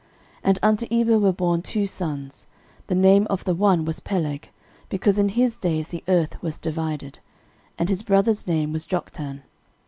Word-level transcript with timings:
13:001:019 0.37 0.39
And 0.45 0.59
unto 0.63 0.87
Eber 0.89 1.19
were 1.19 1.31
born 1.31 1.61
two 1.61 1.85
sons: 1.85 2.47
the 2.87 2.95
name 2.95 3.27
of 3.29 3.43
the 3.45 3.53
one 3.53 3.85
was 3.85 3.99
Peleg; 3.99 4.49
because 4.89 5.19
in 5.19 5.29
his 5.29 5.55
days 5.55 5.89
the 5.89 6.03
earth 6.07 6.41
was 6.41 6.59
divided: 6.59 7.19
and 7.77 7.87
his 7.87 8.01
brother's 8.01 8.47
name 8.47 8.73
was 8.73 8.83
Joktan. 8.83 9.43